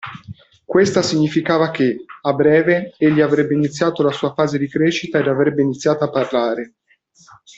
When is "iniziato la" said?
3.53-4.11